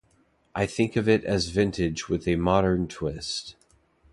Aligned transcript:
I 0.55 0.65
think 0.65 0.95
of 0.95 1.07
it 1.07 1.23
as 1.25 1.49
vintage 1.49 2.09
with 2.09 2.27
a 2.27 2.35
modern 2.35 2.87
twist. 2.87 3.55